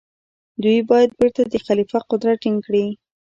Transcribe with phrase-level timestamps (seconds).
[0.63, 2.85] دوی باید بيرته د خليفه قدرت ټينګ کړي.